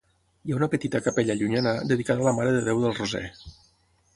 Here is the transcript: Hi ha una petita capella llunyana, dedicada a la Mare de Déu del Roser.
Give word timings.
Hi 0.45 0.53
ha 0.53 0.55
una 0.59 0.69
petita 0.71 1.01
capella 1.07 1.35
llunyana, 1.41 1.75
dedicada 1.91 2.25
a 2.25 2.29
la 2.29 2.33
Mare 2.39 2.57
de 2.57 2.65
Déu 2.71 2.83
del 2.87 2.97
Roser. 3.03 3.23